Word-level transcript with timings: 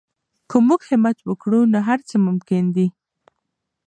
که 0.49 0.57
موږ 0.67 0.81
همت 0.89 1.17
وکړو 1.23 1.59
نو 1.71 1.79
هر 1.87 1.99
څه 2.09 2.15
ممکن 2.25 2.63
دي. 2.75 2.87